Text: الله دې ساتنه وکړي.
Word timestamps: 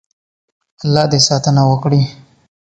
الله 0.83 1.03
دې 1.11 1.19
ساتنه 1.27 1.61
وکړي. 1.69 2.01